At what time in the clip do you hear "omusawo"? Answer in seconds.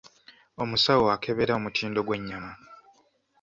0.63-1.05